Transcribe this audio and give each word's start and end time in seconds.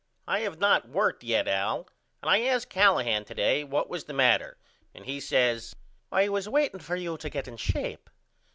I 0.27 0.39
have 0.39 0.57
not 0.57 0.89
worked 0.89 1.23
yet 1.23 1.47
Al 1.47 1.87
and 2.23 2.31
I 2.31 2.41
asked 2.41 2.71
Callahan 2.71 3.23
to 3.25 3.35
day 3.35 3.63
what 3.63 3.87
was 3.87 4.05
the 4.05 4.15
matter 4.15 4.57
and 4.95 5.05
he 5.05 5.19
says 5.19 5.75
I 6.11 6.27
was 6.27 6.49
waiting 6.49 6.79
for 6.79 6.95
you 6.95 7.17
to 7.17 7.29
get 7.29 7.47
in 7.47 7.55
shape. 7.55 8.09